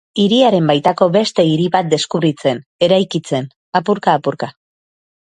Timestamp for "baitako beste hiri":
0.71-1.69